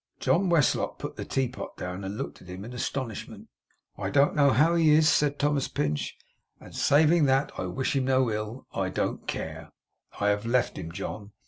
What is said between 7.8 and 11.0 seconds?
him no ill, I don't care. I have left him,